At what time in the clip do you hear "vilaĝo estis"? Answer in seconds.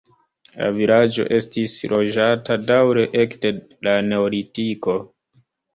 0.77-1.75